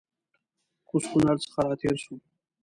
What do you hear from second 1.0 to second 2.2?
کونړ څخه راتېر سوو